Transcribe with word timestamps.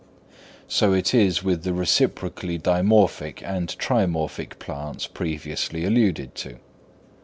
So 0.67 0.93
it 0.93 1.13
is 1.13 1.43
with 1.43 1.61
the 1.63 1.75
reciprocally 1.75 2.57
dimorphic 2.57 3.43
and 3.43 3.69
trimorphic 3.77 4.57
plants 4.57 5.05
previously 5.05 5.85
alluded 5.85 6.33
to. 6.37 6.57